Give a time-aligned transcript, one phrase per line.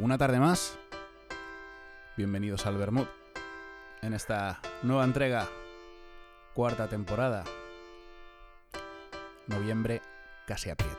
[0.00, 0.78] una tarde más.
[2.16, 3.06] Bienvenidos al Bermud.
[4.02, 5.48] En esta nueva entrega,
[6.54, 7.44] cuarta temporada.
[9.48, 10.00] Noviembre
[10.46, 10.97] casi aprieta.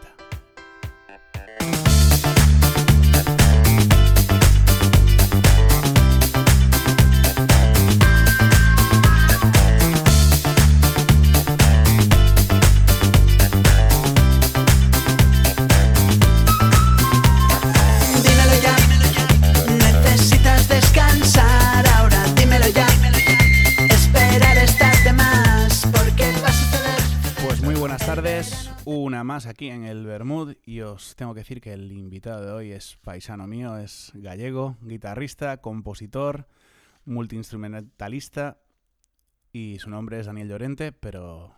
[30.99, 35.55] Os tengo que decir que el invitado de hoy es paisano mío, es gallego, guitarrista,
[35.61, 36.45] compositor,
[37.05, 38.57] multiinstrumentalista
[39.53, 41.55] y su nombre es Daniel Llorente, pero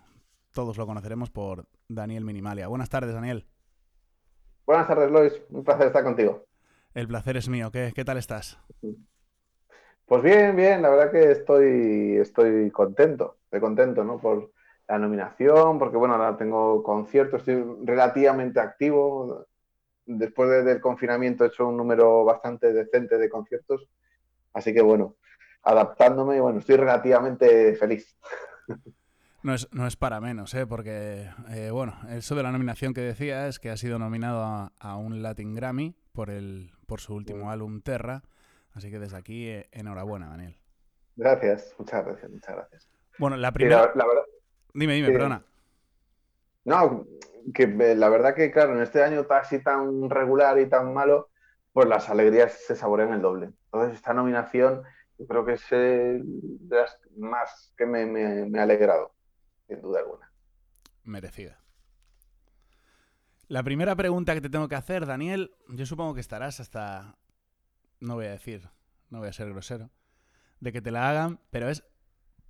[0.52, 2.68] todos lo conoceremos por Daniel Minimalia.
[2.68, 3.44] Buenas tardes, Daniel.
[4.64, 5.32] Buenas tardes, Lois.
[5.50, 6.46] Un placer estar contigo.
[6.94, 7.72] El placer es mío.
[7.72, 8.60] ¿Qué, qué tal estás?
[10.06, 10.82] Pues bien, bien.
[10.82, 13.38] La verdad que estoy, estoy contento.
[13.46, 14.20] Estoy contento, ¿no?
[14.20, 14.52] Por
[14.92, 19.46] la nominación, porque bueno, ahora tengo conciertos, estoy relativamente activo.
[20.04, 23.88] Después de- del confinamiento he hecho un número bastante decente de conciertos.
[24.52, 25.16] Así que bueno,
[25.62, 28.16] adaptándome y bueno, estoy relativamente feliz.
[29.42, 30.68] No es, no es para menos, ¿eh?
[30.68, 34.72] porque, eh, bueno, eso de la nominación que decía es que ha sido nominado a,
[34.78, 37.48] a un Latin Grammy por, el, por su último Mm.
[37.48, 38.22] álbum Terra.
[38.72, 40.56] Así que desde aquí, eh, enhorabuena, Daniel.
[41.16, 42.88] Gracias, muchas gracias, muchas gracias.
[43.18, 43.78] Bueno, la Sí, primera...
[43.86, 44.22] la- la verdad,
[44.74, 45.12] Dime, dime, sí.
[45.12, 45.44] perdona.
[46.64, 47.06] No,
[47.54, 51.30] que eh, la verdad que, claro, en este año así tan regular y tan malo,
[51.72, 53.46] pues las alegrías se saborean el doble.
[53.66, 54.82] Entonces, esta nominación
[55.18, 59.14] yo creo que es eh, de las más que me, me- me ha alegrado,
[59.68, 60.32] sin duda alguna.
[61.04, 61.58] Merecida.
[63.48, 67.18] La primera pregunta que te tengo que hacer, Daniel, yo supongo que estarás hasta...
[68.00, 68.70] No voy a decir,
[69.10, 69.90] no voy a ser grosero,
[70.60, 71.84] de que te la hagan, pero es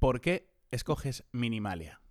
[0.01, 2.02] ¿por qué escoges Minimalia?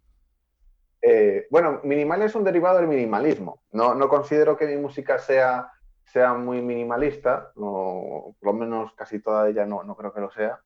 [1.02, 3.64] Eh, bueno, minimal es un derivado del minimalismo.
[3.72, 5.72] No, no considero que mi música sea,
[6.06, 10.32] sea muy minimalista, o por lo menos casi toda ella no, no creo que lo
[10.32, 10.60] sea.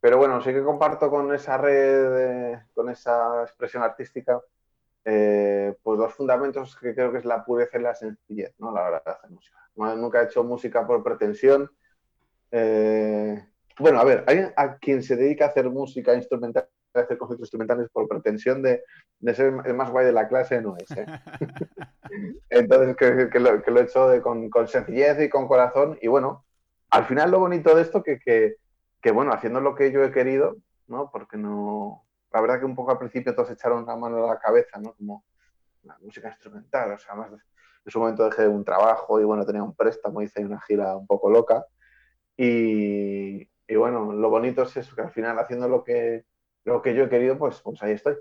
[0.00, 4.40] Pero bueno, sí que comparto con esa red, eh, con esa expresión artística,
[5.04, 8.72] eh, pues dos fundamentos que creo que es la pureza y la sencillez, ¿no?
[8.72, 9.58] La hora de hacer música.
[9.76, 11.70] No- nunca he hecho música por pretensión.
[13.78, 16.68] Bueno, a ver, hay a quien se dedica a hacer música instrumental,
[17.02, 18.82] hacer conciertos instrumentales por pretensión de,
[19.18, 20.90] de ser el más guay de la clase, no es.
[20.96, 21.06] ¿eh?
[22.50, 25.98] Entonces, que, que lo, que lo he hecho de- con, con sencillez y con corazón.
[26.00, 26.44] Y bueno,
[26.90, 28.56] al final lo bonito de esto que, que,
[29.00, 30.56] que, bueno, haciendo lo que yo he querido,
[30.86, 31.10] ¿no?
[31.10, 32.04] Porque no...
[32.32, 34.92] La verdad que un poco al principio todos echaron la mano a la cabeza, ¿no?
[34.94, 35.24] Como
[35.82, 39.62] la música instrumental, o sea, más en su momento dejé un trabajo y bueno, tenía
[39.62, 41.64] un préstamo, hice una gira un poco loca.
[42.36, 46.24] Y, y bueno, lo bonito es eso, que al final haciendo lo que,
[46.64, 48.16] lo que yo he querido, pues, pues ahí estoy.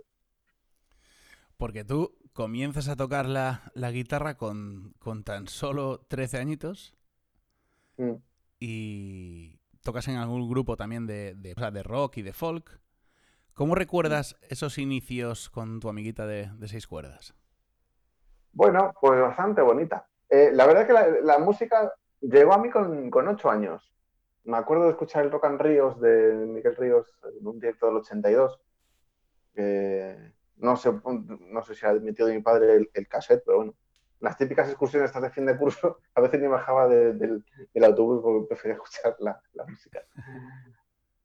[1.58, 6.96] Porque tú comienzas a tocar la, la guitarra con, con tan solo 13 añitos
[8.00, 8.18] Mm.
[8.60, 12.80] y tocas en algún grupo también de, de, de rock y de folk.
[13.54, 17.36] ¿Cómo recuerdas esos inicios con tu amiguita de, de seis cuerdas?
[18.52, 20.08] Bueno, pues bastante bonita.
[20.30, 23.92] Eh, la verdad que la, la música llegó a mí con, con ocho años.
[24.46, 27.08] Me acuerdo de escuchar el Rock and Ríos de Miguel Ríos
[27.40, 28.60] en un directo del 82.
[29.56, 33.74] Eh, no, sé, no sé si ha admitido mi padre el, el cassette, pero bueno.
[34.24, 37.44] Las típicas excursiones estas de fin de curso, a veces ni bajaba de- del,
[37.84, 39.38] autobús porque prefería escuchar la,
[39.68, 40.02] música.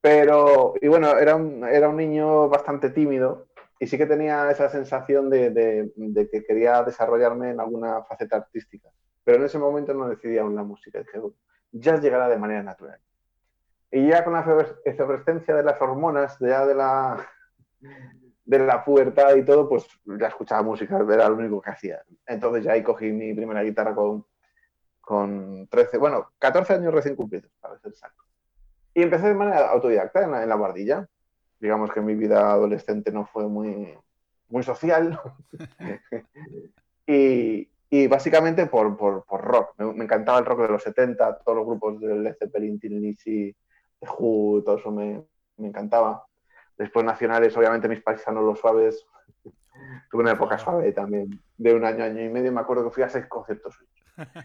[0.01, 3.47] Pero, y bueno, era un, niño bastante tímido
[3.79, 5.93] y sí que tenía esa sensación de,
[6.33, 8.89] que quería desarrollarme en alguna faceta artística.
[9.23, 10.99] Pero en ese momento no decidí aún la música.
[10.99, 11.37] Dije, "Bueno,
[11.71, 12.99] ya llegará de manera natural.
[13.91, 17.27] Y ya con la efer- efervescencia de las hormonas, ya de la,
[18.45, 22.03] de la pubertad y todo, pues ya escuchaba música, era lo único que hacía.
[22.27, 24.27] Entonces ya ahí cogí mi primera guitarra con,
[25.01, 28.23] con 13, bueno, 14 años recién cumplidos, para ser exacto.
[28.93, 31.09] Y empecé de manera autodidacta en la, en la guardilla.
[31.61, 33.97] Digamos que mi vida adolescente no fue muy,
[34.49, 35.19] muy social.
[37.07, 39.75] y, y básicamente por, por, por rock.
[39.79, 43.17] Me, me encantaba el rock de los 70, todos los grupos de Led Zeppelin, Tin
[44.01, 45.25] Who, todo eso me,
[45.57, 46.25] me encantaba.
[46.77, 49.05] Después nacionales, obviamente mis paisanos los suaves.
[50.11, 52.53] Tuve una época suave también, de un año, año y medio.
[52.53, 53.93] Me acuerdo que fui a seis conciertos suyos.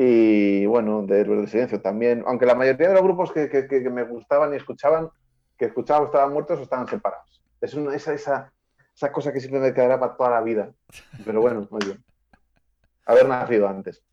[0.00, 2.22] Y bueno, de Héroes del Silencio también.
[2.24, 5.10] Aunque la mayoría de los grupos que, que- que me gustaban y escuchaban,
[5.56, 7.42] que escuchaba o estaban muertos o estaban separados.
[7.60, 8.52] Es una, esa, esa,
[8.94, 10.72] esa cosa que siempre me quedará para toda la vida.
[11.24, 12.04] Pero bueno, muy bien.
[13.06, 14.04] Haber nacido antes.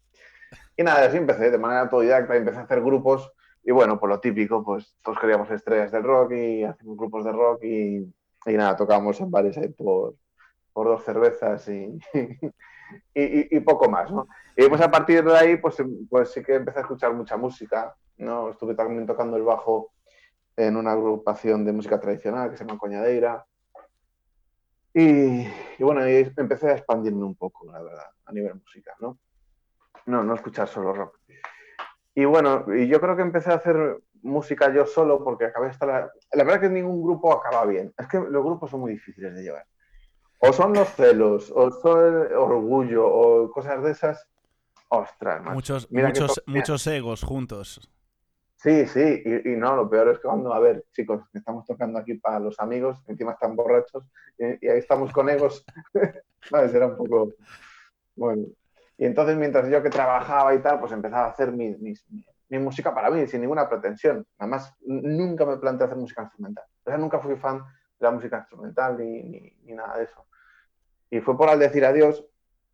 [0.76, 3.32] Y nada, así empecé de manera autodidacta, empecé a hacer grupos
[3.68, 7.32] y bueno, por lo típico, pues todos queríamos estrellas del rock y hacíamos grupos de
[7.32, 8.14] rock y,
[8.46, 10.14] y nada, tocábamos en bares ahí por,
[10.72, 11.98] por dos cervezas y,
[13.16, 14.28] y, poco más, ¿no?
[14.56, 15.78] Y pues a partir de ahí, pues,
[16.08, 18.52] pues sí que empecé a escuchar mucha música, ¿no?
[18.52, 19.94] Estuve también tocando el bajo
[20.56, 23.48] en una agrupación de música tradicional que se llama Coñadeira.
[24.94, 29.18] Y, y bueno, empecé a expandirme un poco, la verdad, a nivel musical, ¿no?
[30.06, 31.20] No, no escuchar solo rock.
[32.16, 35.86] Y bueno, y yo creo que empecé a hacer música yo solo porque acabé hasta
[35.86, 36.12] la...
[36.32, 37.94] La verdad que ningún grupo acaba bien.
[37.98, 39.66] Es que los grupos son muy difíciles de llevar.
[40.40, 44.28] O son los celos, o son el orgullo, o cosas de esas.
[44.88, 45.56] Ostras, macho.
[45.56, 47.92] Muchos, Mira muchos, muchos egos juntos.
[48.58, 51.66] Sí, sí, y, y no, lo peor es que cuando, a ver, chicos, que estamos
[51.66, 54.06] tocando aquí para los amigos, encima están borrachos,
[54.38, 55.66] y, y ahí estamos con egos,
[56.50, 56.74] ¿sabes?
[56.74, 57.34] Era un poco,
[58.16, 58.46] bueno.
[58.98, 61.94] Y entonces, mientras yo que trabajaba y tal, pues empezaba a hacer mi, mi,
[62.50, 64.26] mi música para mí, sin ninguna pretensión.
[64.38, 66.66] Además, nunca me planteé hacer música instrumental.
[66.86, 70.26] O sea, nunca fui fan de la música instrumental ni, ni, ni nada de eso.
[71.10, 72.26] Y fue por Al Decir Adiós,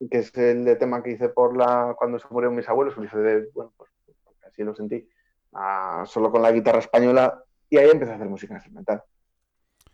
[0.10, 3.18] que es el tema que hice por la, cuando se murieron mis abuelos, que hice
[3.18, 3.92] de, bueno, pues
[4.48, 5.08] así lo sentí
[5.54, 9.04] a- solo con la guitarra española y ahí empecé a hacer música instrumental.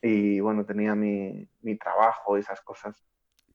[0.02, 3.04] Y bueno, tenía mi, mi trabajo y esas cosas.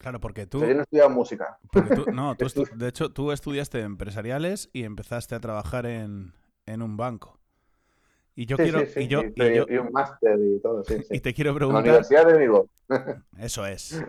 [0.03, 1.59] Claro, porque tú, sea, yo no estudiaba música.
[1.71, 6.35] tú- no, tú estu- de hecho, tú estudiaste empresariales y empezaste a trabajar en,
[6.67, 7.39] en un banco.
[8.35, 10.83] Y yo Sí, quiero, sí, sí, y yo, y yo- y un máster y todo,
[10.85, 12.69] sí, y te quiero En la preguntar, Universidad de Vigo.
[13.39, 14.03] eso es.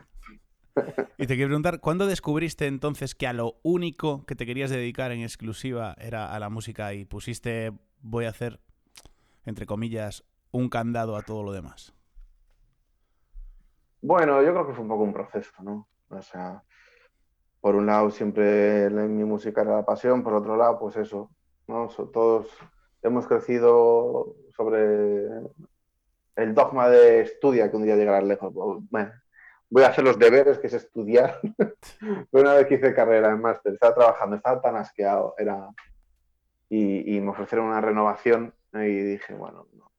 [1.18, 5.12] Y te quiero preguntar, ¿cuándo descubriste entonces que a lo único que te querías dedicar
[5.12, 8.60] en exclusiva era a la música y pusiste, voy a hacer,
[9.46, 11.94] entre comillas, un candado a todo lo demás?
[14.03, 15.88] Bueno, yo creo que fue un poco un proceso, ¿no?
[16.09, 16.61] O sea,
[17.61, 21.31] por un lado siempre mi música era la pasión, por otro lado, pues eso,
[21.67, 21.88] ¿no?
[22.11, 22.47] Todos
[23.01, 25.27] hemos crecido sobre
[26.35, 28.53] el dogma de estudia, que un día llegarás lejos.
[28.53, 29.13] Bueno,
[29.69, 31.39] voy a hacer los deberes, que es estudiar.
[32.31, 35.69] Una vez que hice carrera en máster, estaba trabajando, estaba tan asqueado, era...
[36.67, 39.93] Y, y me ofrecieron una renovación y dije, bueno, no,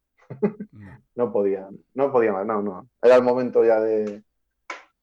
[1.15, 1.33] No.
[1.33, 2.89] podía, no podía más, no, no.
[3.01, 4.25] Era el momento ya de,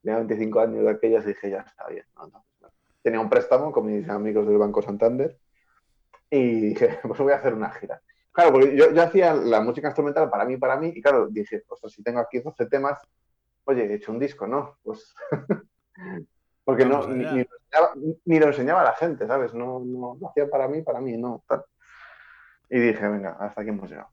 [0.03, 2.05] de 25 años de aquellas y dije, ya está bien.
[2.15, 2.69] no, no, no.
[3.01, 5.37] Tenía un préstamo con mis amigos del Banco Santander
[6.29, 8.01] y dije, pues voy a hacer una gira.
[8.31, 11.63] Claro, porque yo, yo hacía la música instrumental para mí, para mí, y claro, dije,
[11.67, 12.99] ostras, si tengo aquí 12 temas,
[13.65, 14.77] oye, he hecho un disco, ¿no?
[14.83, 15.13] Pues...
[16.63, 17.33] porque no, Vamos ni, allá.
[17.33, 17.93] ni lo enseñaba,
[18.25, 19.53] ni lo enseñaba a la gente, ¿sabes?
[19.53, 21.43] No, no, lo hacía para mí, para mí, no.
[21.47, 21.65] tal.
[22.69, 24.09] Y dije, venga, hasta aquí hemos llegado.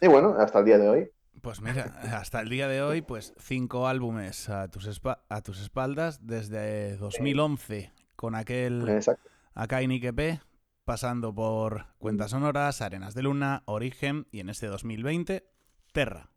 [0.00, 1.10] Y bueno, hasta el día de hoy.
[1.42, 5.60] Pues mira, hasta el día de hoy, pues cinco álbumes a tus, espa- a tus
[5.60, 9.28] espaldas desde 2011 con aquel Exacto.
[9.54, 10.40] Acá y P,
[10.84, 15.46] pasando por Cuentas Sonoras, Arenas de Luna, Origen y en este 2020,
[15.92, 16.30] Terra.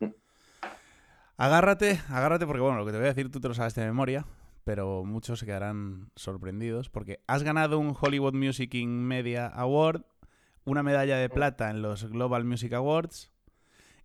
[0.00, 0.06] Mm.
[1.36, 3.84] Agárrate, agárrate porque bueno, lo que te voy a decir tú te lo sabes de
[3.84, 4.26] memoria,
[4.64, 10.04] pero muchos se quedarán sorprendidos porque has ganado un Hollywood Music in Media Award,
[10.66, 13.32] una medalla de plata en los Global Music Awards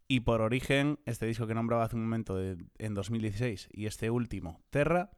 [0.07, 4.09] y por Origen, este disco que nombraba hace un momento de- en 2016 y este
[4.09, 5.11] último, Terra,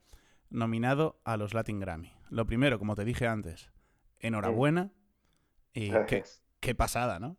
[0.49, 2.13] nominado a los Latin Grammy.
[2.29, 3.71] Lo primero, como te dije antes,
[4.19, 4.91] enhorabuena
[5.73, 6.23] y qué,
[6.59, 7.37] qué pasada, ¿no?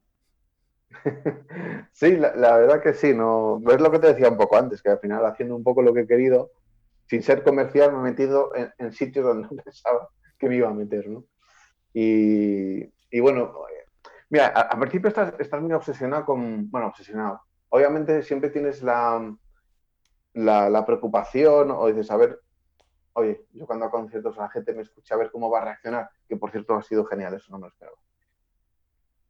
[1.93, 4.83] Sí, la, la verdad que sí, no, es lo que te decía un poco antes,
[4.83, 6.51] que al final haciendo un poco lo que he querido,
[7.07, 10.09] sin ser comercial, me he metido en, en sitios donde no pensaba
[10.39, 11.25] que me iba a meter, ¿no?
[11.95, 13.53] Y, y bueno,
[14.35, 17.41] mira, a- al principio estás, muy obsesionado con, bueno, obsesionado.
[17.69, 19.33] Obviamente siempre tienes la,
[20.33, 22.41] la, preocupación o dices, a ver,
[23.13, 25.65] oye, yo cuando hago conciertos a la gente me escucha a ver cómo va a
[25.67, 27.97] reaccionar, que por cierto ha sido genial, eso no me lo esperaba.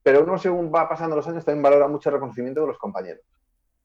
[0.03, 3.27] Pero uno según va pasando los años también valora mucho el reconocimiento de los compañeros,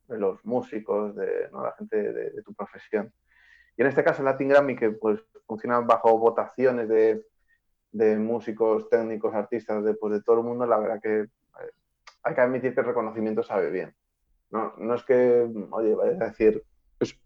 [0.07, 1.63] de los músicos, de ¿no?
[1.63, 3.13] la gente de, de tu profesión.
[3.75, 7.25] Y en este caso el Latin Grammy, que pues funciona bajo votaciones de,
[7.91, 11.71] de músicos, técnicos, artistas, de, pues, de todo el mundo, la verdad que eh,
[12.23, 13.95] hay que admitir que el reconocimiento sabe bien.
[14.51, 16.63] No, no es que, oye, vayas a decir,
[16.99, 17.19] es,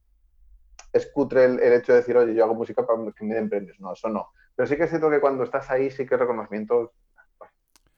[0.92, 3.50] es cutre el, el hecho de decir, oye, yo hago música para que me den
[3.50, 3.80] premios.
[3.80, 4.30] No, eso no.
[4.56, 6.94] Pero sí que es cierto que cuando estás ahí, sí que el reconocimiento
[7.38, 7.50] pues,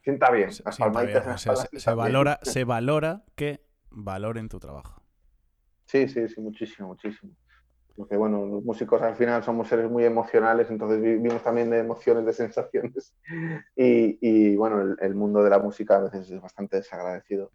[0.02, 0.52] sienta bien.
[0.52, 5.02] Se, Las sienta palmaditas bien, valora, se valora que valoren tu trabajo.
[5.86, 7.34] Sí, sí, sí, muchísimo, muchísimo.
[7.96, 12.26] Porque bueno, los músicos al final somos seres muy emocionales, entonces vivimos también de emociones,
[12.26, 13.14] de sensaciones.
[13.78, 17.52] Y, y, bueno, el, el, mundo de la música a veces es bastante desagradecido.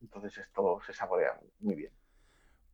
[0.00, 1.92] Entonces esto se saborea muy bien.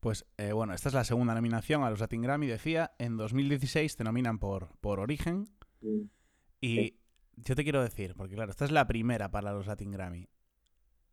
[0.01, 2.93] Pues eh, bueno, esta es la segunda nominación a los Latin Grammy, decía.
[2.99, 5.49] En 2016 te nominan por, por Origen.
[6.61, 7.01] Y Sí.
[7.37, 10.29] yo te quiero decir, porque claro, esta es la primera para los Latin Grammy.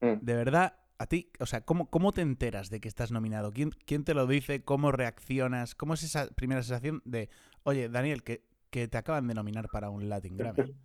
[0.01, 0.13] Mm.
[0.21, 3.53] De verdad, a ti, o sea, ¿cómo, cómo te enteras de que estás nominado?
[3.53, 4.63] ¿Quién, ¿Quién te lo dice?
[4.63, 5.73] ¿Cómo reaccionas?
[5.73, 7.29] ¿Cómo es esa primera sensación de,
[7.63, 10.75] oye, Daniel, que, que te acaban de nominar para un Latin Grammy?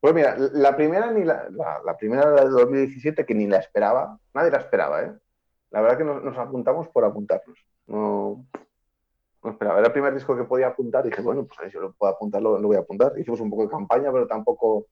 [0.00, 4.50] Pues mira, la primera ni la, la, primera de 2017 que ni la esperaba, nadie
[4.50, 5.12] la esperaba, ¿eh?
[5.70, 7.58] La verdad que nos, apuntamos por apuntarnos.
[7.86, 8.46] No,
[9.42, 9.78] no esperaba.
[9.78, 12.12] Era el primer disco que podía apuntar y dije, bueno, pues si yo lo puedo
[12.12, 13.12] apuntar, lo, lo voy a apuntar.
[13.18, 14.86] Hicimos un poco de campaña, pero tampoco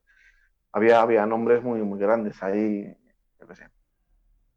[0.72, 2.96] había, había nombres muy, muy grandes ahí,
[3.40, 3.68] yo qué sé.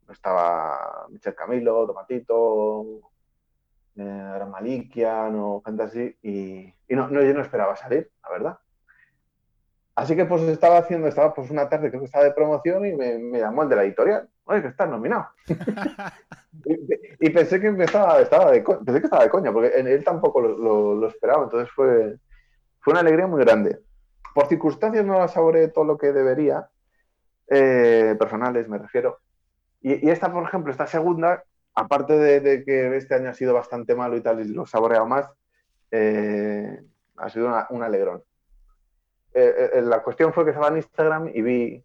[0.08, 3.00] Estaba Michel Camilo, Tomatito,
[3.96, 8.30] eh, era Malikia, no, gente así, y, y no, no, yo no esperaba salir, la
[8.30, 8.58] verdad.
[9.98, 12.94] Así que pues estaba haciendo, estaba pues una tarde creo que estaba de promoción y
[12.94, 14.28] me, me llamó el de la editorial.
[14.44, 15.26] Oye, que estás nominado.
[16.64, 20.40] y, y, pensé que estaba, estaba de pensé que estaba de coña, porque él tampoco
[20.40, 21.42] lo, lo, lo, esperaba.
[21.42, 22.16] Entonces fue,
[22.78, 23.80] fue una alegría muy grande.
[24.32, 26.68] Por circunstancias no la saboreé todo lo que debería,
[27.48, 29.18] eh, personales me refiero.
[29.80, 31.44] Y, y, esta, por ejemplo, esta segunda,
[31.74, 34.66] aparte de, de, que este año ha sido bastante malo y tal, y lo he
[34.66, 35.30] saboreado más,
[35.90, 36.80] eh,
[37.16, 38.22] ha sido una, un alegrón.
[39.34, 41.84] Eh, eh, la cuestión fue que estaba en Instagram y vi.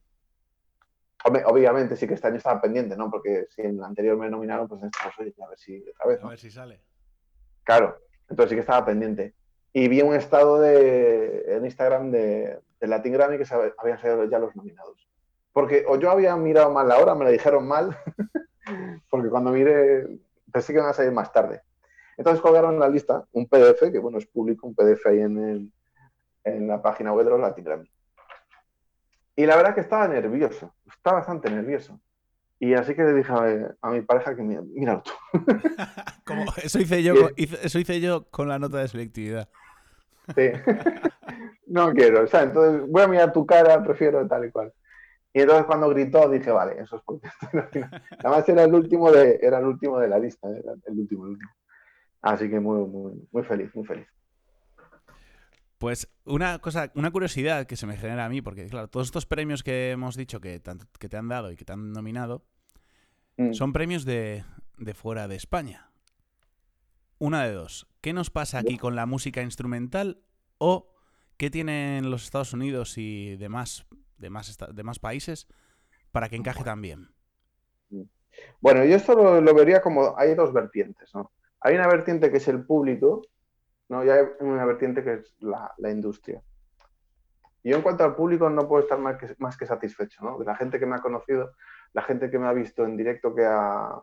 [1.46, 3.10] Obviamente sí que este año estaba pendiente, ¿no?
[3.10, 6.08] Porque si en el anterior me nominaron, pues en este caso, a ver si otra
[6.08, 6.20] vez.
[6.20, 6.28] ¿no?
[6.28, 6.82] A ver si sale.
[7.64, 7.98] Claro,
[8.30, 9.34] entonces sí que estaba pendiente.
[9.72, 14.26] Y vi un estado de, en Instagram de, de Latin Grammy que se habían salido
[14.26, 15.08] ya los nominados.
[15.53, 17.95] Porque o yo había mirado mal la hora, me la dijeron mal,
[19.10, 20.19] porque cuando miré
[20.53, 21.62] pensé que iban a salir más tarde.
[22.15, 25.72] Entonces colgaron la lista, un PDF, que bueno, es público, un PDF ahí en el,
[26.43, 27.89] en la página web de los Latin Grammy.
[29.36, 32.00] Y la verdad que estaba nervioso, estaba bastante nervioso.
[32.60, 35.12] Y así que le dije a, a mi pareja que míralo tú.
[36.25, 39.50] Como, eso, hice yo, con, eso hice yo con la nota de selectividad.
[40.36, 40.51] Sí.
[41.67, 44.72] no quiero, o sea, entonces voy a mirar tu cara, prefiero tal y cual.
[45.34, 47.28] Y entonces cuando gritó dije, vale, eso es porque
[48.20, 51.32] Además era el último de, era el último de la lista, era el último, el
[51.32, 51.52] último.
[52.22, 54.08] Así que muy, muy, muy feliz, muy feliz.
[55.80, 59.25] Pues una cosa, una curiosidad que se me genera a mí, porque claro, todos estos
[59.25, 60.62] premios que hemos dicho que,
[61.00, 62.46] que te han dado y que te han nominado,
[63.38, 63.54] mm.
[63.54, 64.46] son premios de,
[64.78, 65.90] de, fuera de España.
[67.18, 67.88] Una de dos.
[68.02, 70.22] ¿Qué nos pasa aquí con la música instrumental?
[70.60, 70.94] ¿O
[71.38, 73.86] qué tienen los Estados Unidos y demás,
[74.24, 75.48] demás, demás países
[76.12, 77.10] para que encaje tan bien?
[78.62, 81.32] Bueno, yo esto lo, lo vería como, hay dos vertientes, ¿no?
[81.60, 83.22] Hay una vertiente que es el público,
[83.89, 84.03] ¿no?
[84.03, 86.42] Y hay una vertiente que es la, la, industria.
[87.63, 90.38] Y yo en cuanto al público no puedo estar más que, más que satisfecho, ¿no?
[90.39, 91.51] De la gente que me ha conocido,
[91.94, 94.01] la gente que me ha visto en directo, que ha,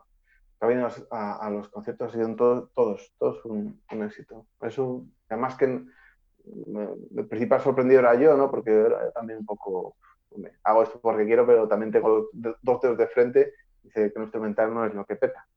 [0.59, 4.47] que ha venido a, a, los conciertos, ha sido todo, todos, todos un, un, éxito.
[4.61, 6.87] Eso, además que me,
[7.17, 8.49] el principal sorprendido era yo, ¿no?
[8.49, 9.97] Porque era también un poco,
[10.31, 14.23] hombre, hago esto porque quiero, pero también tengo dos dedos de frente, dice que un
[14.23, 15.47] instrumental no es lo que peta.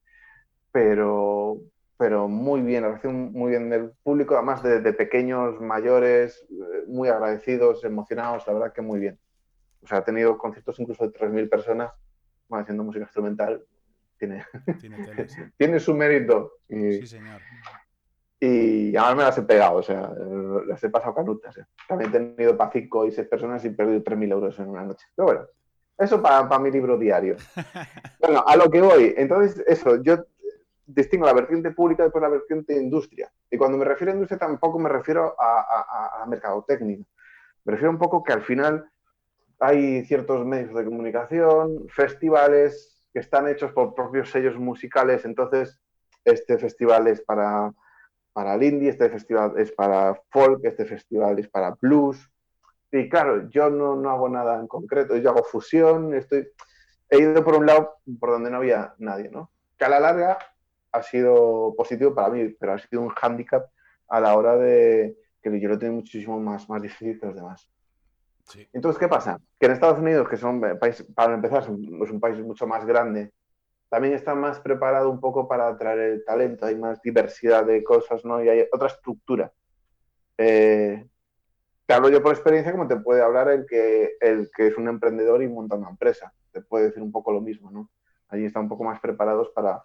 [0.72, 1.58] Pero,
[1.96, 6.46] pero muy bien, la reacción muy bien del público, además de, de, pequeños, mayores,
[6.86, 9.18] muy agradecidos, emocionados, la verdad que muy bien.
[9.82, 11.92] O sea, ha tenido conciertos incluso de 3.000 personas
[12.48, 13.64] bueno, haciendo música instrumental.
[14.18, 14.44] Tiene,
[14.80, 15.42] tiene, tele, sí.
[15.58, 16.58] tiene su mérito.
[16.68, 17.40] Y, sí, señor.
[18.44, 20.12] Y además me las he pegado, o sea,
[20.66, 21.56] las he pasado canutas.
[21.56, 21.64] ¿eh?
[21.88, 24.82] También he tenido para 5 y 6 personas y he perdido 3.000 euros en una
[24.82, 25.06] noche.
[25.16, 25.46] Pero bueno,
[25.96, 27.36] eso para, para mi libro diario.
[28.20, 29.14] bueno, a lo que voy.
[29.16, 30.26] Entonces, eso, yo
[30.84, 33.32] distingo la vertiente pública después la vertiente industria.
[33.50, 36.98] Y cuando me refiero a industria tampoco me refiero a, a, a mercadotecnia.
[37.64, 38.90] Me refiero un poco que al final
[39.58, 45.24] hay ciertos medios de comunicación, festivales que están hechos por propios sellos musicales.
[45.24, 45.80] Entonces,
[46.26, 47.72] este festival es para,
[48.34, 52.30] para el indie, este festival es para folk, este festival es para blues.
[52.90, 56.48] Y claro, yo no, no hago nada en concreto, yo hago fusión, estoy...
[57.10, 59.50] he ido por un lado por donde no había nadie, ¿no?
[59.78, 60.36] Que a la larga
[60.90, 63.66] ha sido positivo para mí, pero ha sido un hándicap
[64.08, 67.70] a la hora de que yo lo tengo muchísimo más, más difícil que los demás.
[68.48, 68.68] Sí.
[68.72, 69.40] Entonces, ¿qué pasa?
[69.60, 73.32] Que en Estados Unidos, que son países, para empezar, es un país mucho más grande,
[73.88, 78.24] también está más preparado un poco para atraer el talento, hay más diversidad de cosas,
[78.24, 78.42] ¿no?
[78.42, 79.52] Y hay otra estructura.
[80.36, 81.06] Eh,
[81.86, 84.88] te hablo yo por experiencia, como te puede hablar el que, el que es un
[84.88, 86.32] emprendedor y monta una empresa.
[86.50, 87.90] Te puede decir un poco lo mismo, ¿no?
[88.28, 89.84] Allí están un poco más preparados para,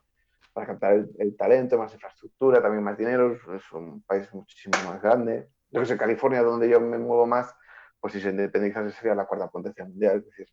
[0.53, 5.49] para captar el, talento, más infraestructura, también más dinero, es un país muchísimo más grande.
[5.71, 7.53] Yo que sé, California, donde yo me muevo más,
[7.99, 10.47] pues si se independizase sería la cuarta potencia mundial, es decir,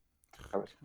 [0.50, 0.76] ¿sabes?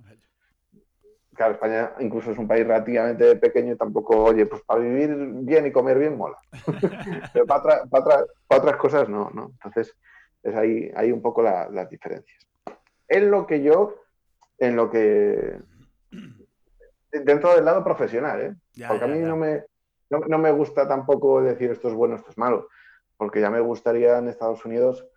[1.42, 5.10] Claro, España incluso es un país relativamente pequeño y tampoco, oye, pues para vivir
[5.42, 6.38] bien y comer bien mola.
[7.34, 9.50] Pero para, otra, para, otra, para, otras cosas no, ¿no?
[9.54, 9.98] Entonces,
[10.44, 12.48] Es ahí, ahí un poco la- las diferencias.
[13.08, 13.96] En lo que yo,
[14.60, 15.58] en lo que,
[17.12, 18.56] dentro del lado profesional, ¿eh?
[18.74, 19.64] Ya, Porque a mí no me,
[20.12, 22.68] no, no me gusta tampoco decir esto es bueno, esto es malo,
[23.18, 25.08] porque ya me gustaría en Estados Unidos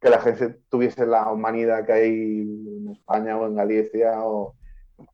[0.00, 4.56] que la gente tuviese la humanidad que hay en España o en Galicia o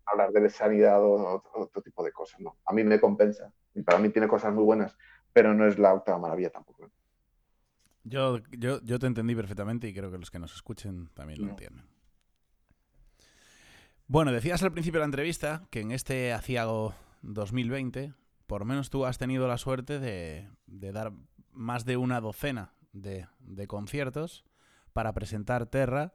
[0.06, 2.40] hablar de sanidad o, o otro tipo de cosas.
[2.40, 2.58] ¿no?
[2.66, 4.96] A mí me compensa y para mí tiene cosas muy buenas,
[5.32, 6.90] pero no es la octava maravilla tampoco.
[8.04, 11.46] Yo, yo, yo te entendí perfectamente y creo que los que nos escuchen también lo
[11.46, 11.50] No.
[11.50, 11.86] entienden.
[14.06, 18.12] Bueno, decías al principio de la entrevista que en este aciago 2020,
[18.46, 21.12] por menos tú has tenido la suerte de, de dar
[21.52, 24.44] más de una docena de, de conciertos
[24.92, 26.14] para presentar Terra,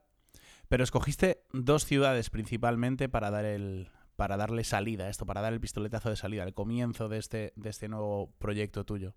[0.68, 5.52] pero escogiste dos ciudades principalmente para dar el para darle salida a esto, para dar
[5.52, 9.14] el pistoletazo de salida, el comienzo de este, de este nuevo proyecto tuyo.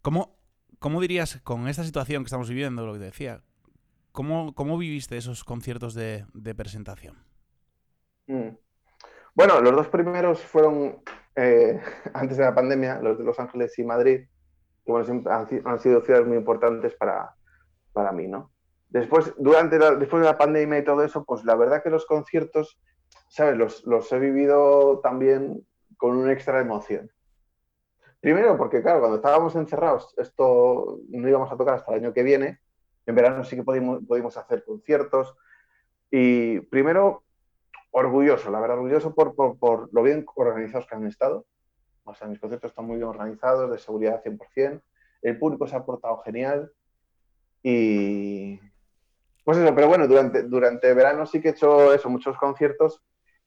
[0.00, 0.38] ¿Cómo,
[0.78, 3.42] ¿Cómo dirías, con esta situación que estamos viviendo, lo que te decía,
[4.10, 7.16] cómo, cómo viviste esos conciertos de, de presentación?
[8.26, 8.56] Mm.
[9.34, 11.02] Bueno, los dos primeros fueron
[11.36, 11.80] eh,
[12.14, 14.20] antes de la pandemia, los de Los Ángeles y Madrid,
[14.84, 17.34] que bueno, han, han sido ciudades muy importantes para,
[17.92, 18.53] para mí, ¿no?
[18.94, 22.78] Después, durante después de la pandemia y todo eso, pues la verdad que los conciertos,
[23.26, 23.56] ¿sabes?
[23.56, 27.10] Los, los he vivido también con una extra emoción.
[28.20, 32.22] Primero, porque claro, cuando estábamos encerrados, esto no íbamos a tocar hasta el año que
[32.22, 32.60] viene.
[33.04, 35.34] En verano sí que pudimos hacer conciertos.
[36.08, 37.24] Y primero,
[37.90, 41.46] orgulloso, la verdad, orgulloso por, por, por lo bien organizados que han estado.
[42.04, 44.80] O sea, mis conciertos están muy bien organizados, de seguridad 100%.
[45.22, 46.70] El público se ha portado genial.
[47.60, 48.60] Y.
[49.44, 53.02] Pues eso, pero bueno, durante, durante verano sí que he hecho eso, muchos conciertos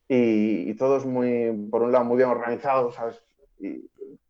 [0.08, 3.22] y, y todos muy, por un lado, muy bien organizados, ¿sabes?
[3.60, 3.90] Y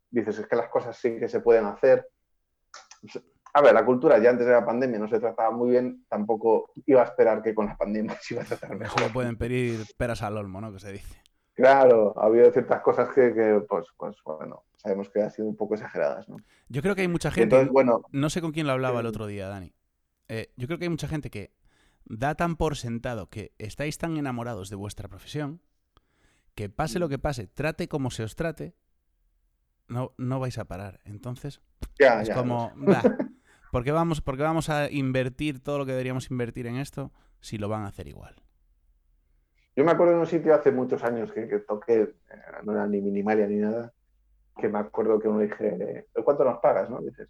[0.10, 2.08] dices, es que las cosas sí que se pueden hacer.
[3.54, 6.72] A ver, la cultura ya antes de la pandemia no se trataba muy bien, tampoco
[6.86, 9.00] iba a esperar que con la pandemia se iba a tratar mejor.
[9.00, 10.72] Solo pueden pedir peras al olmo, ¿no?
[10.72, 11.22] Que se dice.
[11.54, 15.56] Claro, ha habido ciertas cosas que, que, pues, pues bueno, sabemos que han sido un
[15.56, 16.38] poco exageradas, ¿no?
[16.70, 19.08] Yo creo que hay mucha gente, entonces, bueno, no sé con quién lo hablaba el
[19.08, 19.74] eh, otro día, Dani.
[20.30, 21.54] Eh, yo creo que hay mucha gente que
[22.06, 25.62] da tan por sentado que estáis tan enamorados de vuestra profesión
[26.56, 27.02] que pase Mm.
[27.02, 28.76] lo que pase, trate como se os trate,
[29.88, 31.00] no, no vais a parar.
[31.06, 31.62] Entonces,
[32.00, 33.02] ya, es ya, como, "Bah,
[33.72, 37.12] ¿por qué, vamos, ¿por qué vamos a invertir todo lo que deberíamos invertir en esto
[37.40, 38.36] si lo van a hacer igual?
[39.76, 42.16] Yo me acuerdo de un sitio hace muchos años que, que toqué, eh,
[42.64, 43.94] no era ni minimalia ni nada,
[44.60, 46.90] que me acuerdo que uno dije, ¿cuánto nos pagas?
[46.90, 47.00] ¿no?
[47.00, 47.30] Dices,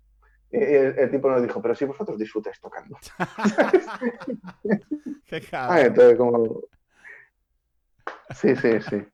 [0.52, 2.98] el, el tipo nos dijo, pero si vosotros disfrutáis tocando.
[5.26, 6.62] Qué Ah, entonces como...
[8.36, 9.06] Sí, sí, sí.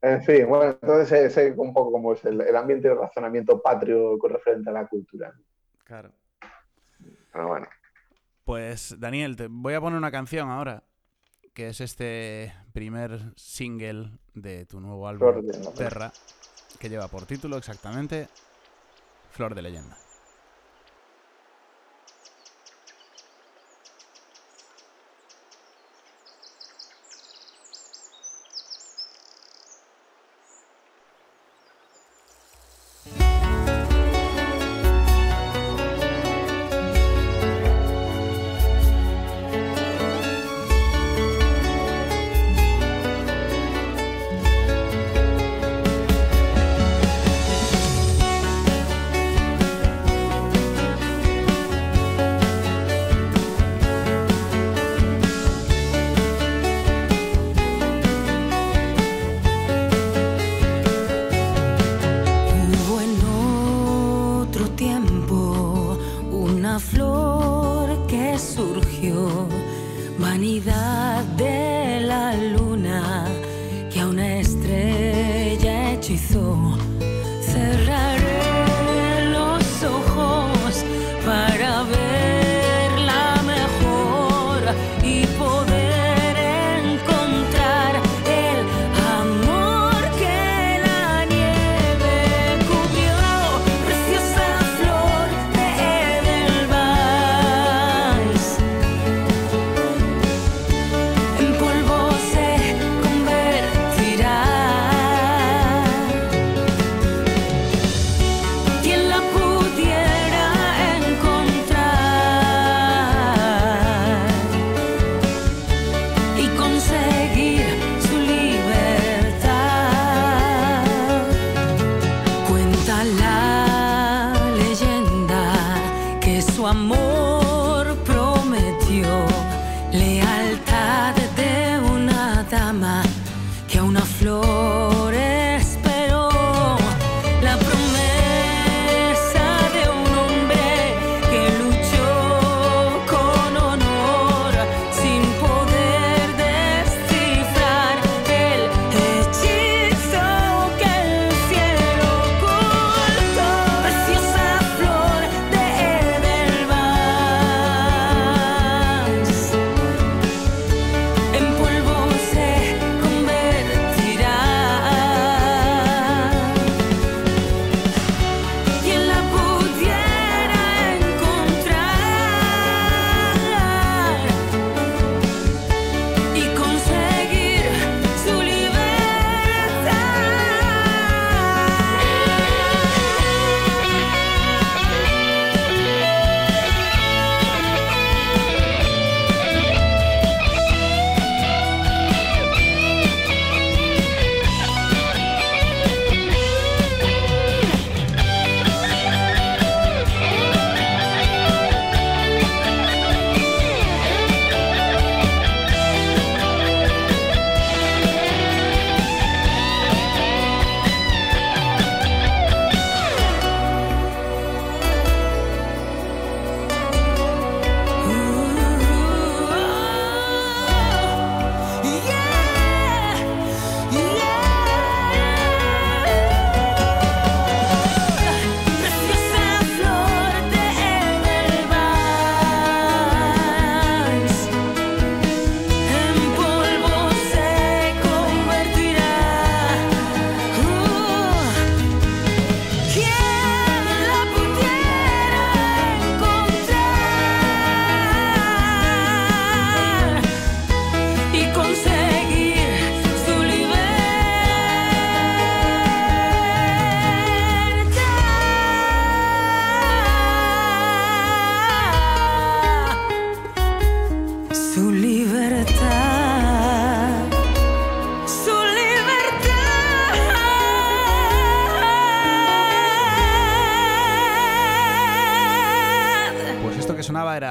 [0.00, 4.18] En fin, bueno, entonces sé un poco cómo es el, el ambiente de razonamiento patrio
[4.18, 5.32] con referente a la cultura.
[5.84, 6.12] Claro.
[7.32, 7.66] Pero bueno.
[8.44, 10.84] Pues Daniel, te voy a poner una canción ahora,
[11.52, 15.72] que es este primer single de tu nuevo álbum, Flor de.
[15.76, 16.12] Terra,
[16.78, 18.28] que lleva por título exactamente
[19.32, 19.96] Flor de Leyenda.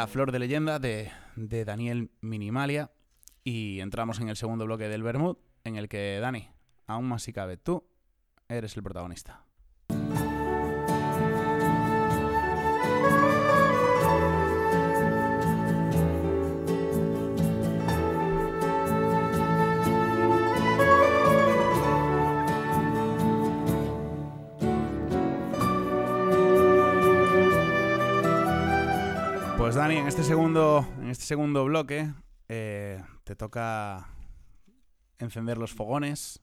[0.08, 2.92] Flor de Leyenda de, de Daniel Minimalia.
[3.44, 6.50] Y entramos en el segundo bloque del Bermud, en el que, Dani,
[6.86, 7.84] aún más si cabe, tú
[8.48, 9.47] eres el protagonista.
[29.68, 32.10] Pues Dani, en este segundo, en este segundo bloque
[32.48, 34.08] eh, te toca
[35.20, 36.42] encender los fogones,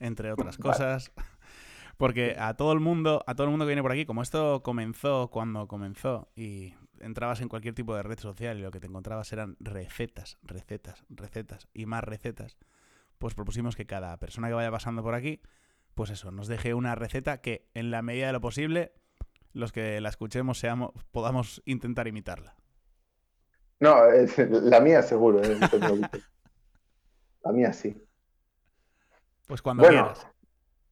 [0.00, 0.72] entre otras Vale.
[0.72, 1.12] cosas.
[1.96, 4.64] Porque a todo el mundo, a todo el mundo que viene por aquí, como esto
[4.64, 8.88] comenzó cuando comenzó y entrabas en cualquier tipo de red social y lo que te
[8.88, 12.56] encontrabas eran recetas, recetas, recetas y más recetas,
[13.18, 15.40] pues propusimos que cada persona que vaya pasando por aquí,
[15.94, 18.92] pues eso, nos deje una receta que en la medida de lo posible
[19.56, 22.54] los que la escuchemos seamos, podamos intentar imitarla.
[23.80, 25.56] No, es- la mía seguro, eh.
[27.42, 27.96] La mía sí.
[29.46, 30.26] Pues cuando Bueno, quieras.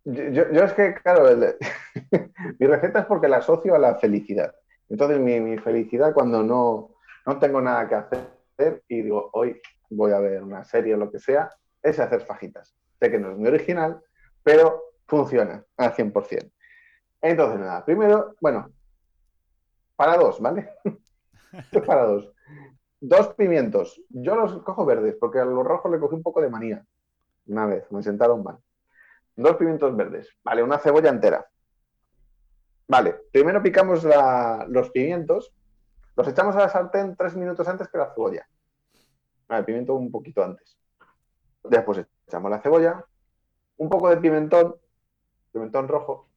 [0.04, 1.56] yo, yo- yo es que, claro, el-
[2.58, 4.54] mi receta es porque la asocio a la felicidad.
[4.88, 6.94] Entonces, mi, mi felicidad cuando no,
[7.26, 11.10] no tengo nada que hacer y digo, hoy voy a ver una serie o lo
[11.10, 11.50] que sea,
[11.82, 12.74] es hacer fajitas.
[13.00, 14.00] Sé que no es muy original,
[14.42, 16.50] pero funciona al 100%.
[17.24, 18.70] Entonces, nada, primero, bueno,
[19.96, 20.74] para dos, ¿vale?
[21.86, 22.30] Para dos.
[23.00, 23.98] Dos pimientos.
[24.10, 26.84] Yo los cojo verdes porque a los rojos le cogí un poco de manía.
[27.46, 28.58] Una vez, me sentaron mal.
[29.36, 30.28] Dos pimientos verdes.
[30.44, 31.46] Vale, una cebolla entera.
[32.88, 34.06] Vale, primero picamos
[34.68, 35.50] los pimientos.
[36.16, 38.46] Los echamos a la sartén tres minutos antes que la cebolla.
[39.48, 40.76] Vale, el pimiento un poquito antes.
[41.62, 43.02] Después echamos la cebolla.
[43.78, 44.76] Un poco de pimentón.
[45.52, 46.33] Pimentón rojo.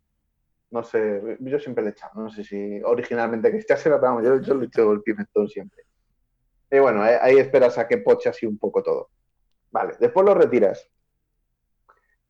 [0.70, 2.22] No sé, yo siempre le he echado.
[2.22, 5.84] No sé si originalmente que echárselo, pero vamos, yo, yo le echo el pimentón siempre.
[6.70, 9.10] Y bueno, ahí, ahí esperas a que poche así un poco todo.
[9.72, 10.90] Vale, después lo retiras.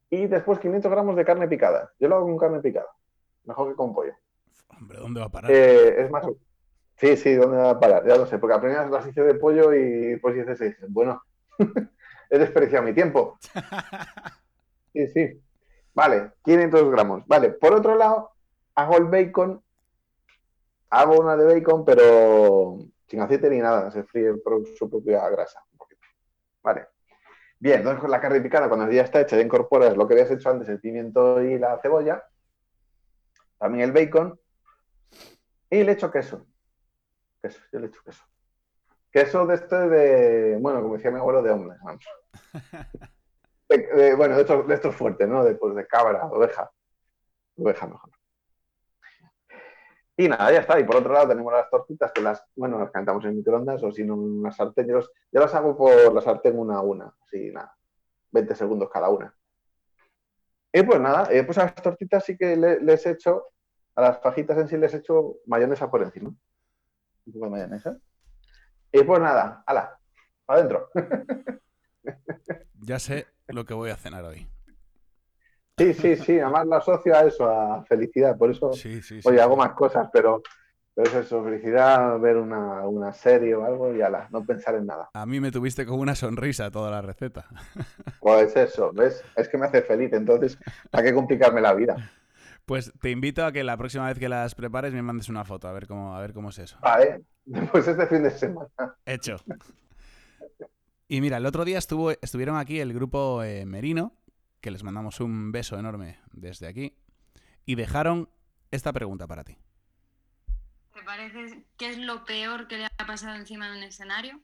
[0.09, 1.91] Y después 500 gramos de carne picada.
[1.99, 2.87] Yo lo hago con carne picada.
[3.45, 4.13] Mejor que con pollo.
[4.69, 5.51] Hombre, ¿dónde va a parar?
[5.51, 6.25] Eh, es más.
[6.97, 8.07] Sí, sí, ¿dónde va a parar?
[8.07, 11.21] Ya lo sé, porque a primeras las hice de pollo y pues dices, bueno,
[12.29, 13.37] he desperdiciado mi tiempo.
[14.93, 15.41] Sí, sí.
[15.97, 17.25] Vale, 500 gramos.
[17.25, 18.29] Vale, por otro lado,
[18.75, 19.63] hago el bacon.
[20.91, 24.31] Hago una de bacon, pero sin aceite ni nada, se fríe
[24.77, 25.59] su propia grasa.
[26.61, 26.89] Vale.
[27.57, 30.29] Bien, entonces con la carne picada, cuando ya está hecha, ya incorporas lo que habías
[30.29, 32.23] hecho antes, el pimiento y la cebolla,
[33.57, 34.39] también el bacon,
[35.71, 36.45] y le echo queso.
[37.41, 38.23] Queso, yo le echo queso.
[39.09, 41.79] Queso de este de, bueno, como decía mi abuelo, de hombres.
[43.69, 45.43] Bueno, de estos, de estos fuertes, ¿no?
[45.43, 46.71] De, pues, de cabra, oveja.
[47.57, 48.11] Oveja mejor.
[50.15, 50.79] Y nada, ya está.
[50.79, 53.91] Y por otro lado tenemos las tortitas que las, bueno, las cantamos en microondas o
[53.91, 54.87] si no en una sartén.
[54.87, 57.75] Yo, yo las hago por la sartén una a una, así nada,
[58.31, 59.35] 20 segundos cada una.
[60.73, 63.47] Y pues nada, eh, pues a las tortitas sí que le- les he hecho,
[63.95, 66.29] a las fajitas en sí les he hecho mayonesa por encima.
[66.29, 67.97] Un poco de mayonesa.
[68.91, 69.99] Y pues nada, ala,
[70.47, 70.89] adentro.
[72.79, 74.47] Ya sé lo que voy a cenar hoy.
[75.77, 79.29] Sí, sí, sí, además lo asocio a eso, a felicidad, por eso, Sí, sí, sí.
[79.29, 80.41] oye, hago más cosas, pero,
[80.95, 84.87] pero es eso, felicidad, ver una, una serie o algo y ala, no pensar en
[84.87, 85.07] nada.
[85.13, 87.45] A mí me tuviste con una sonrisa toda la receta.
[88.19, 89.23] Pues eso, ¿ves?
[89.35, 90.57] Es que me hace feliz, entonces,
[90.89, 91.95] ¿para qué complicarme la vida?
[92.65, 95.67] Pues te invito a que la próxima vez que las prepares me mandes una foto,
[95.67, 96.77] a ver cómo, a ver cómo es eso.
[96.81, 97.23] Vale,
[97.71, 98.69] pues este fin de semana.
[99.05, 99.37] Hecho.
[101.07, 104.13] Y mira, el otro día estuvo, estuvieron aquí el grupo eh, Merino,
[104.59, 106.97] que les mandamos un beso enorme desde aquí,
[107.65, 108.29] y dejaron
[108.71, 109.57] esta pregunta para ti.
[110.93, 114.41] ¿Te parece qué es lo peor que le ha pasado encima de un escenario?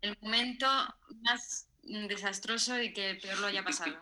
[0.00, 0.66] El momento
[1.22, 3.92] más desastroso y que peor lo haya pasado.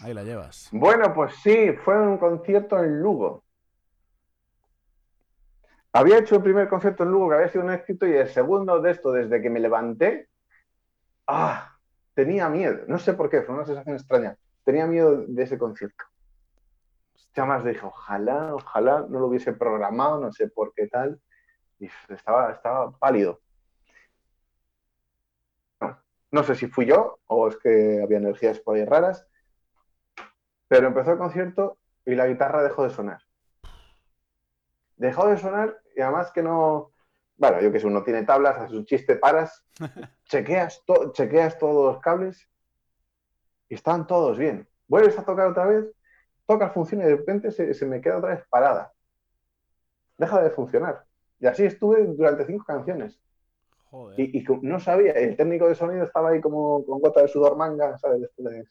[0.00, 0.68] Ahí la llevas.
[0.72, 3.45] Bueno, pues sí, fue un concierto en Lugo.
[5.96, 8.82] Había hecho el primer concierto en Lugo que había sido un éxito y el segundo
[8.82, 10.28] de esto, desde que me levanté,
[11.26, 11.78] ah,
[12.12, 12.84] tenía miedo.
[12.86, 14.36] No sé por qué, fue una sensación extraña.
[14.62, 16.04] Tenía miedo de ese concierto.
[17.34, 21.18] Ya más dije, ojalá, ojalá no lo hubiese programado, no sé por qué tal.
[21.78, 23.40] Y estaba, estaba pálido.
[25.80, 25.98] No,
[26.30, 29.26] no sé si fui yo o es que había energías por ahí raras,
[30.68, 33.25] pero empezó el concierto y la guitarra dejó de sonar.
[34.96, 36.92] Dejó de sonar y además que no.
[37.36, 39.64] Bueno, yo que sé, uno tiene tablas, haces un chiste, paras,
[40.24, 42.48] chequeas, to- chequeas todos los cables
[43.68, 44.66] y están todos bien.
[44.88, 45.84] Vuelves a tocar otra vez,
[46.46, 48.92] toca, funciona y de repente se, se me queda otra vez parada.
[50.16, 51.04] Deja de funcionar.
[51.40, 53.20] Y así estuve durante cinco canciones.
[53.90, 54.18] Joder.
[54.18, 57.98] Y, no sabía, el técnico de sonido estaba ahí como con gota de sudor manga,
[57.98, 58.22] ¿sabes?
[58.22, 58.66] Esto de-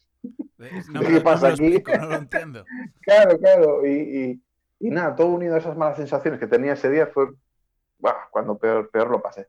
[0.92, 1.84] No ¿Qué no pasa aquí?
[2.00, 2.66] no lo entiendo.
[3.02, 3.86] Claro, claro.
[3.86, 4.42] Y,
[4.88, 7.28] y- nada, todo unido a esas malas sensaciones que tenía ese día fue
[8.32, 9.48] cuando peor, peor lo pasé,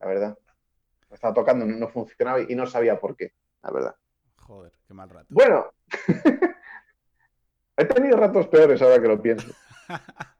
[0.00, 0.38] la verdad.
[1.10, 3.96] Estaba tocando, no funcionaba y no sabía por qué, la verdad.
[4.36, 5.26] Joder, qué mal rato.
[5.30, 5.72] Bueno,
[7.76, 9.52] he tenido ratos peores ahora que lo pienso.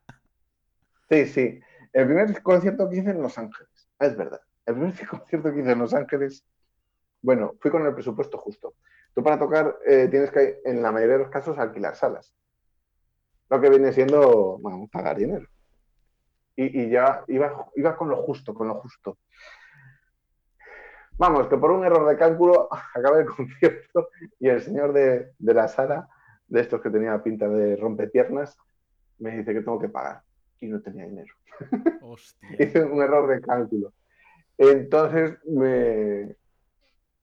[1.10, 1.60] Sí, sí.
[1.92, 4.40] El primer concierto que hice en Los Ángeles, es verdad.
[4.64, 6.44] El primer concierto que hice en Los Ángeles,
[7.20, 8.74] bueno, fui con el presupuesto justo.
[9.12, 12.32] Tú para tocar eh, tienes que, en la mayoría de los casos, alquilar salas.
[13.50, 15.46] Lo que viene siendo, bueno, pagar dinero.
[16.56, 19.18] Y, y ya iba, iba con lo justo, con lo justo.
[21.18, 24.08] Vamos, que por un error de cálculo acabé el concierto
[24.38, 26.08] y el señor de, de la sala,
[26.48, 28.56] de estos que tenía pinta de rompepiernas,
[29.18, 30.22] me dice que tengo que pagar.
[30.60, 31.34] Y no tenía dinero.
[32.58, 33.92] Hice un error de cálculo.
[34.56, 36.36] Entonces me,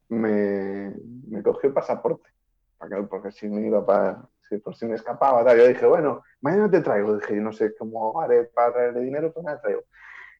[0.10, 0.94] me,
[1.28, 2.30] me cogió el pasaporte.
[3.10, 4.28] Porque si me iba para.
[4.50, 5.58] Si por si me escapaba, tal.
[5.58, 7.18] yo dije, bueno, mañana te traigo.
[7.18, 9.84] Dije, yo no sé cómo haré para traerle dinero, pues nada, traigo.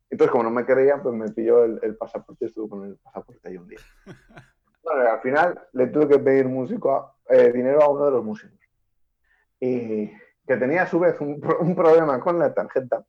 [0.10, 2.96] Entonces, como no me quería, pues me pilló el, el pasaporte y estuve con el
[2.98, 3.80] pasaporte ahí un día.
[4.84, 8.24] Bueno, al final le tuve que pedir músico a- eh, dinero a uno de los
[8.24, 8.58] músicos.
[9.60, 10.08] Y
[10.48, 13.06] que tenía a su vez un, un problema con la tarjeta.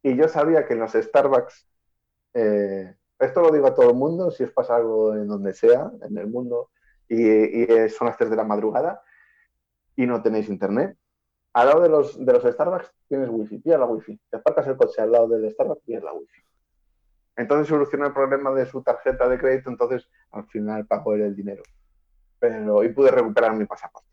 [0.00, 1.68] Y yo sabía que en los Starbucks,
[2.34, 5.90] eh, esto lo digo a todo el mundo, si os pasa algo en donde sea,
[6.02, 6.70] en el mundo,
[7.08, 9.02] y, y son las 3 de la madrugada
[9.96, 10.96] y no tenéis internet,
[11.54, 14.20] al lado de los, de los Starbucks tienes wifi, pilla la wifi.
[14.30, 16.42] Te aparcas el coche al lado del Starbucks y es la wifi.
[17.36, 21.36] Entonces solucionó el problema de su tarjeta de crédito, entonces al final pagó él el
[21.36, 21.62] dinero.
[22.38, 24.08] Pero y pude recuperar mi pasaporte.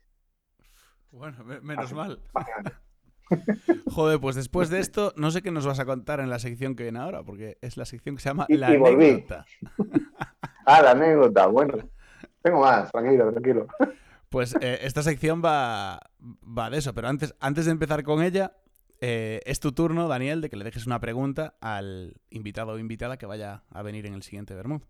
[1.10, 1.94] Bueno, me- menos Así.
[1.94, 2.20] mal.
[3.90, 6.74] Joder, pues después de esto, no sé qué nos vas a contar en la sección
[6.76, 8.76] que viene ahora, porque es la sección que se llama Y- La y.
[8.76, 9.44] Anécdota.
[10.66, 11.76] Ah, la anécdota, bueno.
[12.40, 13.66] Tengo más, tranquilo, tranquilo.
[14.34, 18.56] Pues eh, esta sección va, va de eso, pero antes, antes de empezar con ella,
[19.00, 23.16] eh, es tu turno, Daniel, de que le dejes una pregunta al invitado o invitada
[23.16, 24.82] que vaya a venir en el siguiente Bermud.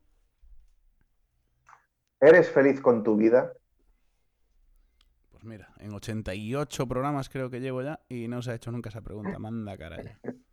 [2.23, 3.53] ¿Eres feliz con tu vida?
[5.31, 8.89] Pues mira, en 88 programas creo que llevo ya y no se ha hecho nunca
[8.89, 9.39] esa pregunta.
[9.39, 10.17] Manda caray.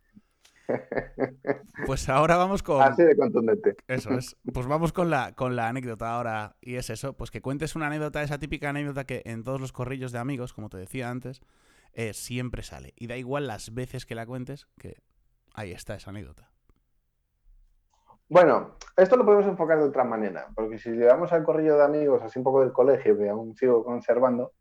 [1.86, 2.80] Pues ahora vamos con...
[2.80, 3.76] Así de contundente.
[3.88, 4.36] Eso es.
[4.52, 6.56] Pues vamos con la, con la anécdota ahora.
[6.60, 9.72] Y es eso, pues que cuentes una anécdota, esa típica anécdota que en todos los
[9.72, 11.40] corrillos de amigos, como te decía antes,
[11.94, 12.94] eh, siempre sale.
[12.96, 14.96] Y da igual las veces que la cuentes, que
[15.54, 16.52] ahí está esa anécdota.
[18.28, 22.22] Bueno, esto lo podemos enfocar de otra manera, porque si llevamos al corrillo de amigos,
[22.22, 24.52] así un poco del colegio, que aún sigo conservando,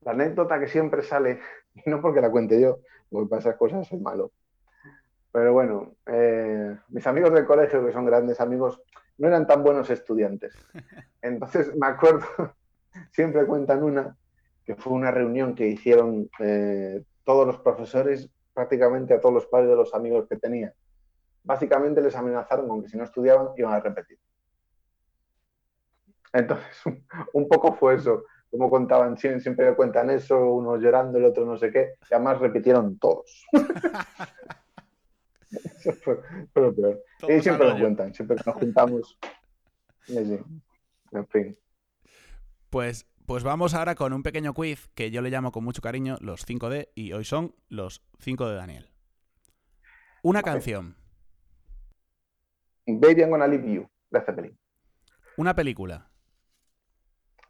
[0.00, 1.38] la anécdota que siempre sale,
[1.74, 2.78] y no porque la cuente yo,
[3.10, 4.32] porque para esas cosas soy malo,
[5.32, 8.80] pero bueno, eh, mis amigos del colegio, que son grandes amigos,
[9.18, 10.54] no eran tan buenos estudiantes.
[11.22, 12.26] Entonces me acuerdo,
[13.12, 14.16] siempre cuentan una,
[14.64, 19.68] que fue una reunión que hicieron eh, todos los profesores, prácticamente a todos los padres
[19.68, 20.72] de los amigos que tenía.
[21.44, 24.18] Básicamente les amenazaron con que si no estudiaban iban a repetir.
[26.32, 26.66] Entonces,
[27.32, 31.56] un, poco fue eso, como contaban, siempre, siempre cuentan eso, uno llorando, el otro no
[31.56, 33.46] sé qué, y además repitieron todos.
[35.78, 36.18] Eso fue,
[36.52, 37.02] fue lo peor.
[37.28, 39.18] Y siempre lo cuentan, siempre que nos juntamos.
[40.08, 40.38] Y así.
[41.12, 41.58] En fin.
[42.70, 46.16] Pues, pues vamos ahora con un pequeño quiz que yo le llamo con mucho cariño
[46.22, 48.90] los 5D y hoy son los 5 de Daniel.
[50.22, 50.96] Una canción,
[52.86, 54.58] Baby I'm gonna leave you, de Zeppelin.
[55.36, 56.10] una película,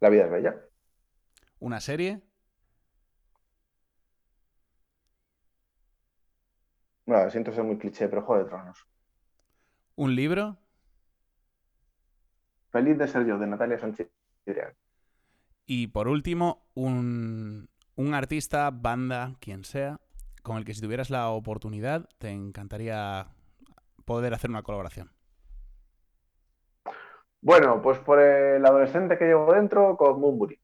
[0.00, 0.56] La vida es bella.
[1.60, 2.22] una serie,
[7.08, 8.86] Bueno, siento ser muy cliché, pero Juego de Tronos.
[9.96, 10.56] un libro
[12.70, 14.10] Feliz de ser yo, de Natalia Sánchez.
[15.66, 20.00] Y por último un, un artista, banda, quien sea,
[20.42, 23.28] con el que si tuvieras la oportunidad te encantaría
[24.04, 25.10] poder hacer una colaboración.
[27.40, 30.58] Bueno, pues por el adolescente que llevo dentro, con Moonbury.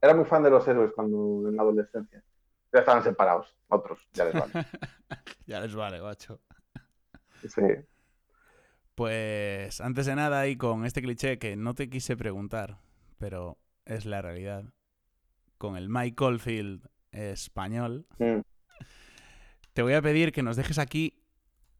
[0.00, 2.22] Era muy fan de los héroes cuando en la adolescencia.
[2.72, 4.52] Ya estaban separados, otros, ya les vale.
[5.46, 6.40] ya les vale, macho.
[7.42, 7.62] Sí.
[8.94, 12.78] Pues antes de nada, y con este cliché que no te quise preguntar,
[13.18, 14.64] pero es la realidad,
[15.58, 18.40] con el Mike Oldfield español, Mm.
[19.72, 21.22] te voy a pedir que nos dejes aquí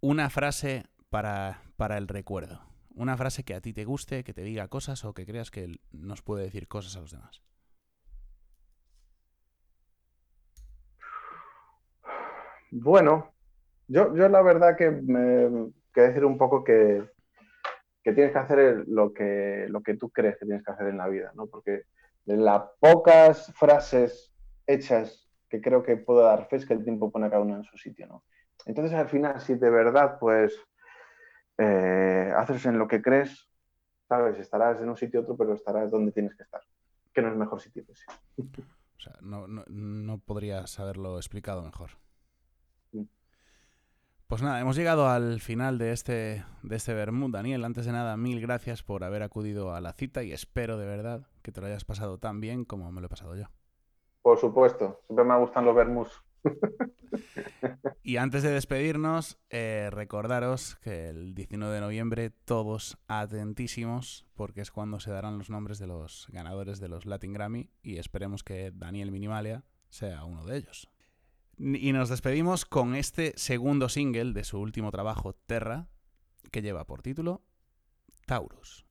[0.00, 2.62] una frase para, para el recuerdo.
[2.94, 5.78] Una frase que a ti te guste, que te diga cosas o que creas que
[5.92, 7.42] nos puede decir cosas a los demás.
[12.70, 13.32] Bueno,
[13.88, 17.02] yo, yo la verdad que me que decir un poco que,
[18.02, 20.98] que tienes que hacer lo que, lo que tú crees que tienes que hacer en
[20.98, 21.46] la vida, ¿no?
[21.46, 21.84] Porque
[22.24, 24.32] de las pocas frases
[24.66, 27.56] hechas que creo que puedo dar fe es que el tiempo pone a cada uno
[27.56, 28.24] en su sitio, ¿no?
[28.66, 30.56] Entonces, al final, si de verdad, pues,
[31.58, 33.48] eh, haces en lo que crees,
[34.08, 36.60] sabes, estarás en un sitio u otro, pero estarás donde tienes que estar,
[37.12, 37.92] que no es mejor sitio que.
[37.92, 41.90] O sea, no, no, no podrías haberlo explicado mejor.
[44.30, 47.32] Pues nada, hemos llegado al final de este, de este Bermud.
[47.32, 50.86] Daniel, antes de nada, mil gracias por haber acudido a la cita y espero de
[50.86, 53.46] verdad que te lo hayas pasado tan bien como me lo he pasado yo.
[54.22, 56.22] Por supuesto, siempre me gustan los vermus.
[58.04, 64.70] Y antes de despedirnos, eh, recordaros que el 19 de noviembre todos atentísimos porque es
[64.70, 68.70] cuando se darán los nombres de los ganadores de los Latin Grammy y esperemos que
[68.72, 70.88] Daniel Minimalia sea uno de ellos.
[71.62, 75.88] Y nos despedimos con este segundo single de su último trabajo, Terra,
[76.50, 77.42] que lleva por título
[78.24, 78.86] Taurus.